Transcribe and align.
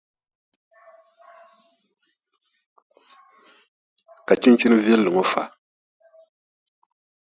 Ka 4.25 4.33
chinchini 4.41 4.77
viɛlli 4.83 5.09
ŋɔ 5.15 5.23
fa? 5.31 5.43